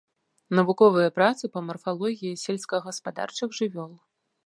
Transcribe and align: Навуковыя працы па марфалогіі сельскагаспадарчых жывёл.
Навуковыя 0.59 1.11
працы 1.17 1.43
па 1.57 1.63
марфалогіі 1.67 2.39
сельскагаспадарчых 2.47 3.49
жывёл. 3.63 3.91